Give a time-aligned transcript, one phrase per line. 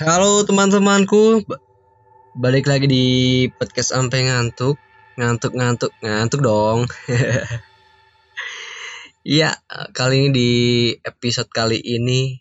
[0.00, 1.60] Halo teman-temanku, Ba-
[2.32, 3.06] balik lagi di
[3.52, 4.80] podcast sampai ngantuk,
[5.20, 6.88] ngantuk ngantuk ngantuk dong.
[9.20, 9.60] Iya,
[10.00, 10.52] kali ini di
[11.04, 12.32] episode kali ini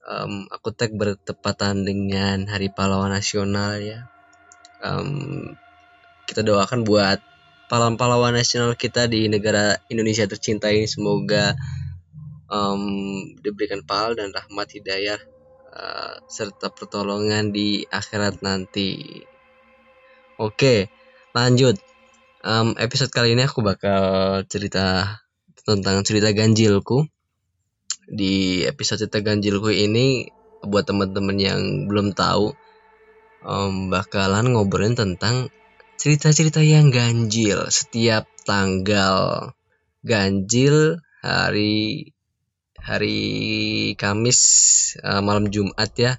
[0.00, 4.08] em, aku tag bertepatan dengan Hari Pahlawan Nasional ya.
[4.80, 5.52] Em,
[6.24, 7.20] kita doakan buat
[7.68, 11.52] pahlawan-pahlawan nasional kita di negara Indonesia tercinta ini semoga
[12.48, 12.80] em,
[13.44, 15.33] diberikan pahala dan rahmat hidayah
[15.74, 19.20] eh, serta pertolongan di akhirat nanti.
[20.38, 20.90] Oke,
[21.34, 21.78] lanjut.
[22.44, 25.18] Em, episode kali ini aku bakal cerita
[25.66, 27.06] tentang cerita ganjilku.
[28.04, 30.28] Di episode cerita ganjilku ini
[30.64, 32.52] buat teman-teman yang belum tahu
[33.44, 35.52] em, bakalan ngobrolin tentang
[36.00, 39.52] cerita-cerita yang ganjil setiap tanggal
[40.04, 42.12] ganjil hari
[42.84, 43.20] hari
[43.96, 44.40] Kamis
[45.00, 46.12] eh, malam Jumat ya.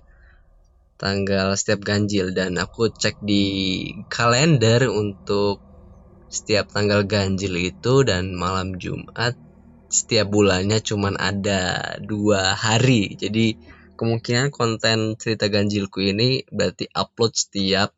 [0.98, 2.34] Tanggal setiap ganjil.
[2.34, 3.46] Dan aku cek di
[4.10, 5.62] kalender untuk
[6.26, 9.38] setiap tanggal ganjil itu dan malam Jumat
[9.88, 13.14] setiap bulannya cuman ada dua hari.
[13.16, 13.56] Jadi
[13.96, 17.94] kemungkinan konten cerita ganjilku ini berarti upload setiap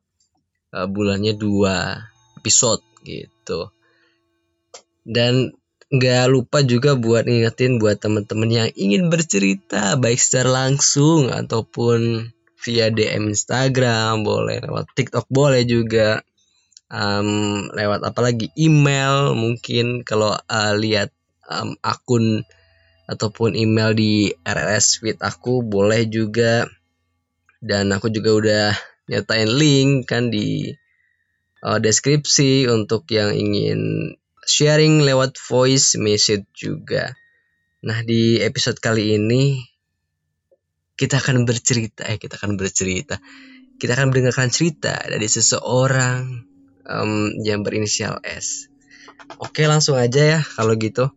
[0.75, 2.03] eh, bulannya dua
[2.35, 3.71] episode gitu.
[5.07, 5.55] Dan
[5.88, 12.27] nggak lupa juga buat ngingetin buat teman-teman yang ingin bercerita baik secara langsung ataupun
[12.59, 16.27] via DM Instagram boleh lewat TikTok boleh juga
[16.88, 20.07] Em, lewat apalagi email mungkin.
[20.07, 21.11] Kalau eh, lihat
[21.52, 22.47] em, akun
[23.07, 26.63] ataupun email di RRS feed aku boleh juga.
[27.59, 28.67] Dan aku juga udah
[29.12, 30.72] nyatain link kan di
[31.67, 33.79] eh, deskripsi untuk yang ingin
[34.47, 37.12] sharing lewat voice message juga.
[37.84, 39.62] Nah, di episode kali ini
[40.97, 43.19] kita akan bercerita, eh kita akan bercerita.
[43.78, 46.41] Kita akan mendengarkan cerita dari seseorang
[46.88, 47.12] em,
[47.46, 48.72] yang berinisial S.
[49.38, 51.13] Oke, langsung aja ya kalau gitu.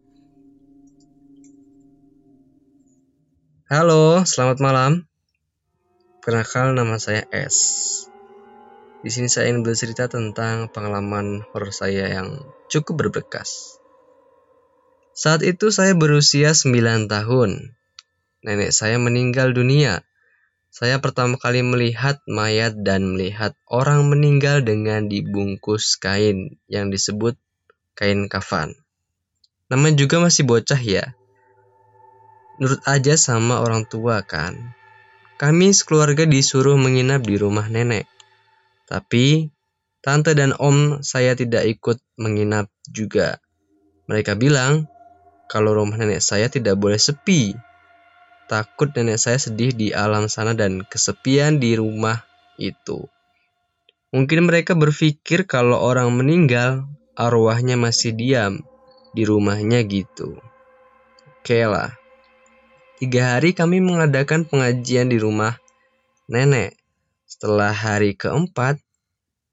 [3.71, 4.93] Halo, selamat malam.
[6.21, 8.00] Perkenalkan nama saya S.
[9.01, 12.37] Di sini saya ingin bercerita tentang pengalaman horor saya yang
[12.69, 13.81] cukup berbekas.
[15.17, 17.73] Saat itu saya berusia 9 tahun.
[18.45, 20.05] Nenek saya meninggal dunia.
[20.69, 27.35] Saya pertama kali melihat mayat dan melihat orang meninggal dengan dibungkus kain yang disebut
[27.97, 28.77] kain kafan.
[29.73, 31.17] Namanya juga masih bocah ya.
[32.61, 34.77] Nurut aja sama orang tua kan.
[35.41, 38.05] Kami sekeluarga disuruh menginap di rumah nenek.
[38.91, 39.47] Tapi
[40.03, 43.39] tante dan om saya tidak ikut menginap juga.
[44.11, 44.91] Mereka bilang
[45.47, 47.55] kalau rumah nenek saya tidak boleh sepi.
[48.51, 52.27] Takut nenek saya sedih di alam sana dan kesepian di rumah
[52.59, 53.07] itu.
[54.11, 58.59] Mungkin mereka berpikir kalau orang meninggal, arwahnya masih diam
[59.15, 60.35] di rumahnya gitu.
[61.39, 61.95] Oke lah.
[62.99, 65.55] Tiga hari kami mengadakan pengajian di rumah
[66.27, 66.80] nenek.
[67.31, 68.83] Setelah hari keempat,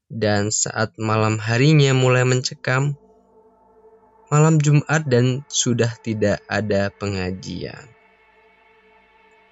[0.10, 2.98] dan saat malam harinya mulai mencekam,
[4.34, 7.86] malam Jumat dan sudah tidak ada pengajian.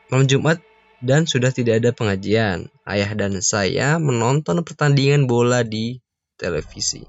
[0.09, 0.58] Malam Jumat
[1.06, 2.74] dan sudah tidak ada pengajian.
[2.81, 6.02] Ayah dan saya menonton pertandingan bola di
[6.41, 7.06] televisi.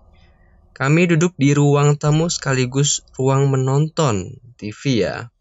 [0.77, 5.33] Kami duduk di ruang tamu sekaligus ruang menonton TV ya.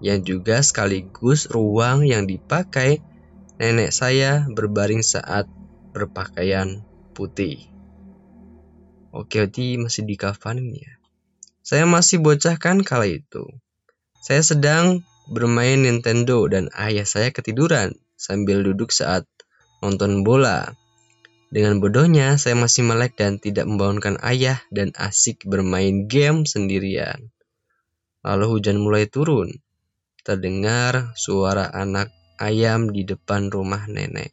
[0.00, 3.09] Yang juga sekaligus ruang yang dipakai
[3.60, 5.44] nenek saya berbaring saat
[5.92, 6.80] berpakaian
[7.12, 7.68] putih.
[9.12, 10.96] Oke, berarti masih di kafanin ya.
[11.60, 13.44] Saya masih bocah kan kala itu.
[14.24, 19.28] Saya sedang bermain Nintendo dan ayah saya ketiduran sambil duduk saat
[19.84, 20.72] nonton bola.
[21.52, 27.28] Dengan bodohnya, saya masih melek dan tidak membangunkan ayah dan asik bermain game sendirian.
[28.24, 29.52] Lalu hujan mulai turun.
[30.22, 32.08] Terdengar suara anak
[32.40, 34.32] ayam di depan rumah nenek.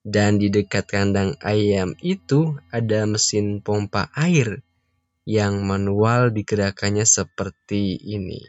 [0.00, 4.64] Dan di dekat kandang ayam itu ada mesin pompa air
[5.28, 8.40] yang manual digerakkannya seperti ini.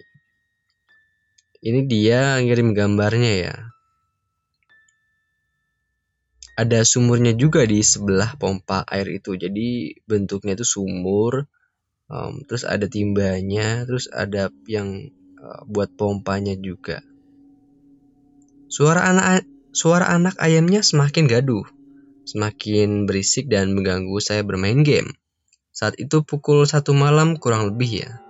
[1.61, 3.55] Ini dia ngirim gambarnya ya.
[6.57, 9.37] Ada sumurnya juga di sebelah pompa air itu.
[9.37, 11.45] Jadi bentuknya itu sumur.
[12.11, 14.89] em, terus ada timbanya, terus ada yang
[15.39, 16.99] eh, buat pompanya juga.
[18.71, 19.43] Suara anak
[19.75, 21.67] suara anak ayamnya semakin gaduh,
[22.23, 25.11] semakin berisik dan mengganggu saya bermain game.
[25.75, 28.23] Saat itu pukul satu malam kurang lebih ya.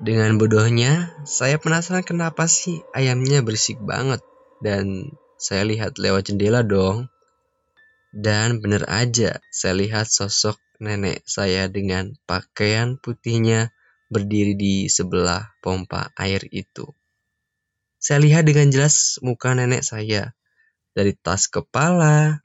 [0.00, 4.24] Dengan bodohnya, saya penasaran kenapa sih ayamnya berisik banget.
[4.64, 7.12] Dan saya lihat lewat jendela dong.
[8.08, 13.68] Dan bener aja, saya lihat sosok nenek saya dengan pakaian putihnya
[14.08, 16.88] berdiri di sebelah pompa air itu.
[18.08, 20.32] Saya lihat dengan jelas muka nenek saya.
[20.96, 22.40] Dari tas kepala,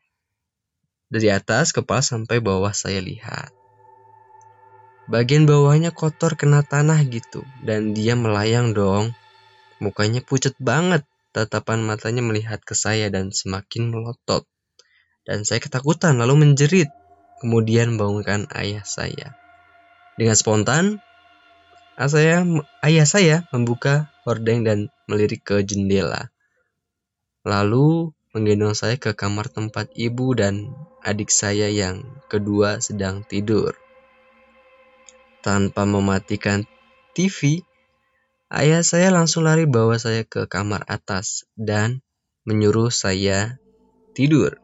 [1.08, 3.48] dari atas kepala sampai bawah saya lihat.
[5.08, 9.16] Bagian bawahnya kotor kena tanah gitu dan dia melayang dong.
[9.80, 14.44] Mukanya pucat banget, tatapan matanya melihat ke saya dan semakin melotot.
[15.24, 16.92] Dan saya ketakutan lalu menjerit,
[17.40, 19.32] kemudian bangunkan ayah saya.
[20.20, 21.00] Dengan spontan,
[21.98, 22.42] saya,
[22.82, 26.34] ayah saya membuka hordeng dan melirik ke jendela.
[27.46, 30.74] Lalu menggendong saya ke kamar tempat ibu dan
[31.06, 32.02] adik saya yang
[32.32, 33.78] kedua sedang tidur.
[35.44, 36.66] Tanpa mematikan
[37.14, 37.62] TV,
[38.50, 42.02] ayah saya langsung lari bawa saya ke kamar atas dan
[42.48, 43.60] menyuruh saya
[44.18, 44.58] tidur.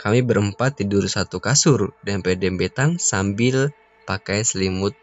[0.00, 3.68] Kami berempat tidur satu kasur dempet-dempetan sambil
[4.08, 4.96] pakai selimut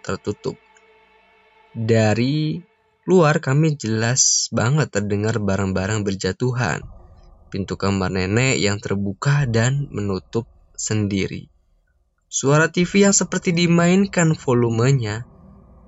[0.00, 0.56] tertutup.
[1.78, 2.58] Dari
[3.06, 6.82] luar kami jelas banget terdengar barang-barang berjatuhan.
[7.54, 11.46] Pintu kamar nenek yang terbuka dan menutup sendiri.
[12.26, 15.22] Suara TV yang seperti dimainkan volumenya.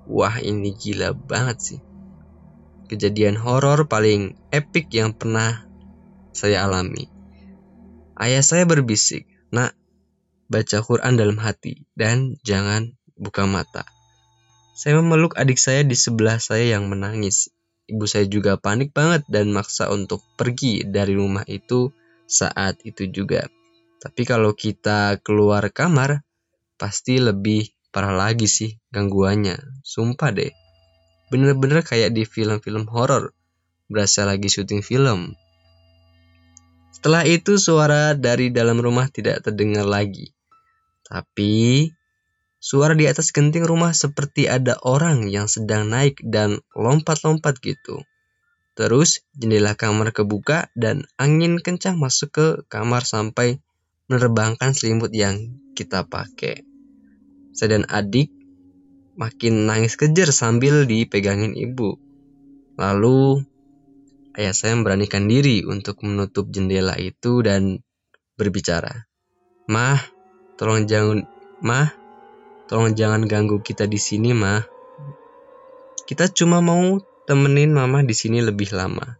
[0.07, 1.79] Wah, ini gila banget sih.
[2.87, 5.67] Kejadian horor paling epic yang pernah
[6.31, 7.11] saya alami.
[8.15, 9.75] Ayah saya berbisik, "Nak,
[10.47, 13.83] baca Quran dalam hati dan jangan buka mata."
[14.81, 17.53] Saya memeluk adik saya di sebelah saya yang menangis.
[17.85, 21.93] Ibu saya juga panik banget dan maksa untuk pergi dari rumah itu
[22.25, 23.45] saat itu juga.
[24.01, 26.25] Tapi kalau kita keluar kamar,
[26.81, 29.85] pasti lebih parah lagi sih gangguannya.
[29.85, 30.49] Sumpah deh.
[31.29, 33.37] Bener-bener kayak di film-film horor.
[33.85, 35.37] Berasa lagi syuting film.
[36.89, 40.33] Setelah itu suara dari dalam rumah tidak terdengar lagi.
[41.05, 41.85] Tapi
[42.61, 48.05] suara di atas genting rumah seperti ada orang yang sedang naik dan lompat-lompat gitu.
[48.77, 53.59] Terus jendela kamar kebuka dan angin kencang masuk ke kamar sampai
[54.07, 56.63] menerbangkan selimut yang kita pakai.
[57.51, 58.31] Saya dan adik
[59.19, 61.99] makin nangis kejer sambil dipegangin ibu.
[62.79, 63.43] Lalu
[64.37, 67.83] ayah saya memberanikan diri untuk menutup jendela itu dan
[68.39, 69.07] berbicara.
[69.67, 69.99] Mah,
[70.55, 71.27] tolong jangan,
[71.59, 72.00] mah,
[72.71, 74.63] tolong jangan ganggu kita di sini, mah.
[76.07, 79.19] Kita cuma mau temenin mama di sini lebih lama.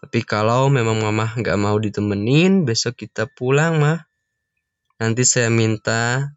[0.00, 4.08] Tapi kalau memang mama nggak mau ditemenin, besok kita pulang, mah.
[4.96, 6.32] Nanti saya minta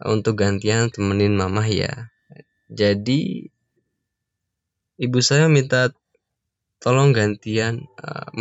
[0.00, 2.08] untuk gantian temenin mama ya.
[2.72, 3.52] Jadi
[4.96, 5.92] ibu saya minta
[6.80, 8.32] tolong gantian uh,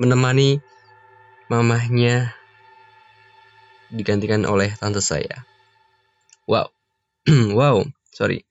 [0.00, 0.64] menemani
[1.52, 2.32] mamahnya
[3.92, 5.44] digantikan oleh tante saya.
[6.48, 6.72] Wow,
[7.60, 8.48] wow, sorry.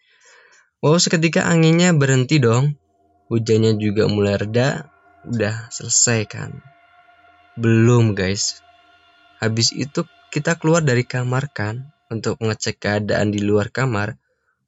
[0.86, 2.77] Wow, seketika anginnya berhenti dong.
[3.33, 4.86] Hujannya juga mulai reda.
[5.25, 6.53] Udah selesai kan?
[7.57, 8.62] Belum guys.
[9.41, 14.13] Habis itu kita keluar dari kamar kan untuk mengecek keadaan di luar kamar,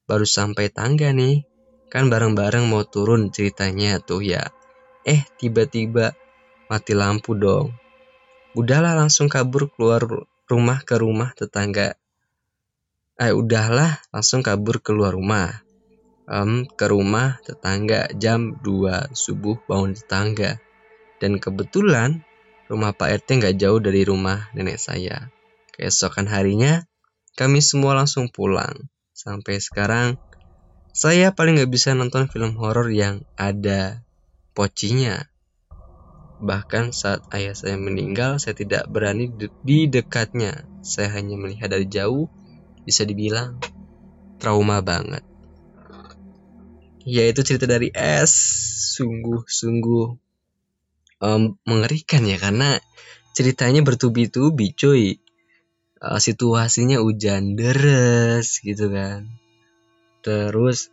[0.09, 1.45] baru sampai tangga nih.
[1.93, 4.49] Kan bareng-bareng mau turun ceritanya tuh ya.
[5.05, 6.17] Eh, tiba-tiba
[6.65, 7.77] mati lampu dong.
[8.57, 10.01] Udahlah langsung kabur keluar
[10.49, 11.98] rumah ke rumah tetangga.
[13.19, 15.51] Eh, udahlah langsung kabur keluar rumah.
[16.29, 20.55] Um, ke rumah tetangga jam 2 subuh bangun tetangga.
[21.19, 22.23] Dan kebetulan
[22.71, 25.27] rumah Pak RT nggak jauh dari rumah nenek saya.
[25.75, 26.87] Keesokan harinya
[27.35, 28.87] kami semua langsung pulang.
[29.11, 30.15] Sampai sekarang,
[30.95, 33.99] saya paling gak bisa nonton film horor yang ada
[34.55, 35.27] pocinya.
[36.39, 39.27] Bahkan saat ayah saya meninggal, saya tidak berani
[39.63, 40.63] di dekatnya.
[40.79, 42.31] Saya hanya melihat dari jauh,
[42.89, 43.61] bisa dibilang
[44.41, 45.21] trauma banget.
[47.05, 48.33] Ya itu cerita dari S,
[48.97, 50.07] sungguh-sungguh
[51.21, 52.81] um, mengerikan ya karena
[53.37, 55.21] ceritanya bertubi-tubi cuy.
[55.99, 59.27] Uh, situasinya hujan deras gitu kan.
[60.23, 60.87] Terus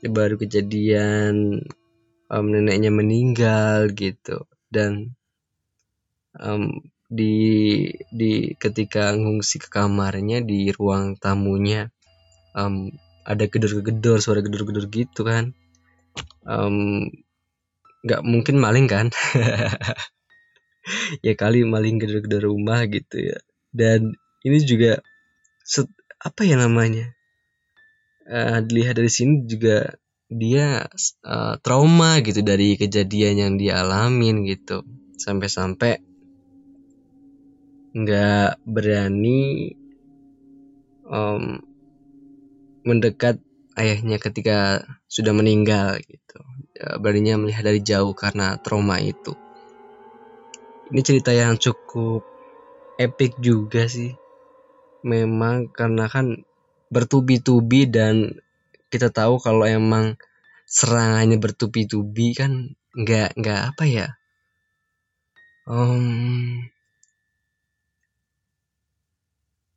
[0.00, 1.60] ya baru kejadian
[2.32, 4.48] um, neneknya meninggal gitu.
[4.72, 5.12] Dan
[6.40, 11.86] um, di di ketika ngungsi ke kamarnya di ruang tamunya
[12.56, 12.90] um,
[13.26, 15.54] ada gedor-gedor suara gedor-gedor gitu kan.
[18.06, 19.10] Nggak um, mungkin maling kan?
[21.18, 23.42] Ya kali maling gedor-gedor rumah gitu ya.
[23.74, 24.14] Dan
[24.46, 25.02] ini juga
[25.66, 25.90] set,
[26.22, 27.10] apa ya namanya?
[28.22, 29.98] Uh, dilihat dari sini juga
[30.30, 30.86] dia
[31.26, 34.86] uh, trauma gitu dari kejadian yang dia alamin gitu.
[35.18, 35.98] Sampai-sampai
[37.96, 39.72] nggak berani
[41.08, 41.64] um,
[42.84, 43.40] mendekat
[43.80, 46.38] ayahnya ketika sudah meninggal gitu.
[46.76, 49.32] Ya, beraninya melihat dari jauh karena trauma itu.
[50.92, 52.22] Ini cerita yang cukup
[53.00, 54.12] epic juga sih.
[55.02, 56.46] Memang karena kan
[56.92, 58.38] bertubi-tubi dan
[58.92, 60.14] kita tahu kalau emang
[60.68, 64.08] serangannya bertubi-tubi kan nggak nggak apa ya?
[65.66, 66.62] Um,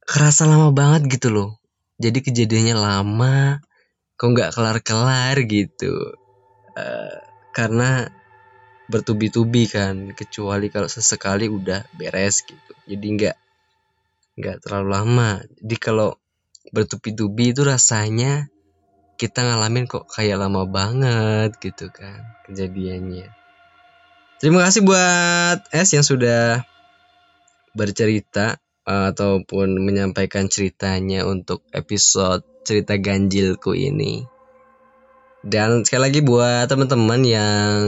[0.10, 1.50] kerasa lama banget gitu loh.
[2.02, 3.62] Jadi kejadiannya lama
[4.18, 6.18] kok nggak kelar-kelar gitu.
[6.74, 7.18] Uh,
[7.54, 8.10] karena
[8.90, 12.74] bertubi-tubi kan kecuali kalau sesekali udah beres gitu.
[12.90, 13.38] Jadi nggak
[14.42, 15.30] nggak terlalu lama.
[15.62, 16.18] Jadi kalau
[16.74, 18.50] bertubi-tubi itu rasanya
[19.22, 23.30] kita ngalamin kok kayak lama banget gitu kan kejadiannya.
[24.42, 26.64] Terima kasih buat S yang sudah
[27.78, 28.58] bercerita
[28.90, 34.26] ataupun menyampaikan ceritanya untuk episode cerita ganjilku ini.
[35.46, 37.80] Dan sekali lagi buat teman-teman yang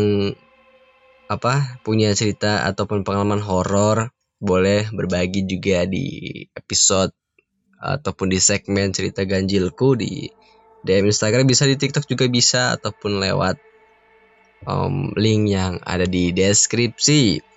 [1.26, 7.12] apa punya cerita ataupun pengalaman horor boleh berbagi juga di episode
[7.82, 10.30] ataupun di segmen cerita ganjilku di
[10.86, 13.58] DM Instagram bisa di TikTok juga bisa ataupun lewat
[14.66, 17.51] um, link yang ada di deskripsi.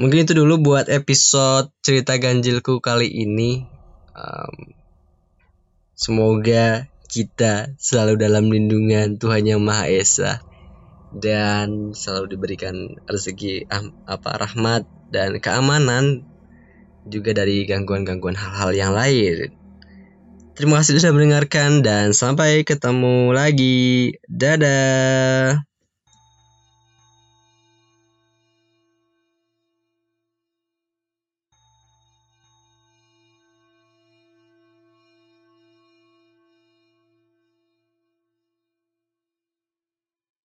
[0.00, 3.68] Mungkin itu dulu buat episode cerita ganjilku kali ini.
[4.16, 4.72] Um,
[5.92, 10.40] semoga kita selalu dalam lindungan Tuhan Yang Maha Esa
[11.12, 13.68] dan selalu diberikan rezeki
[14.08, 16.24] apa rahmat dan keamanan
[17.04, 19.52] juga dari gangguan-gangguan hal-hal yang lain.
[20.56, 24.16] Terima kasih sudah mendengarkan dan sampai ketemu lagi.
[24.32, 25.69] Dadah.